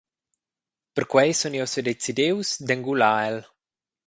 Perquei 0.95 1.31
sun 1.39 1.57
jeu 1.57 1.67
sedecidius 1.69 2.49
d’engular 2.67 3.15
el. 3.29 3.37